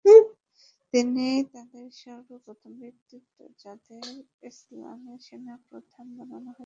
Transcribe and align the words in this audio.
তিনি 0.93 1.25
তাদের 1.53 1.85
সর্বপ্রথম 2.01 2.71
ব্যক্তিত্ব, 2.81 3.35
যাদের 3.63 4.05
ইসলামে 4.49 5.13
সেনাপ্রধান 5.27 6.05
বানানো 6.17 6.49
হয়েছিল। 6.49 6.59